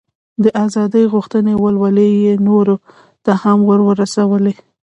[0.43, 2.75] د ازادۍ غوښتنې ولولې یې نورو
[3.25, 4.53] ته هم ور ورسولې.